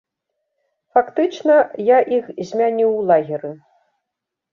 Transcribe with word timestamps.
Фактычна, 0.97 1.57
я 1.89 1.99
іх 2.17 2.25
змяніў 2.49 2.89
у 2.95 3.05
лагеры. 3.13 3.51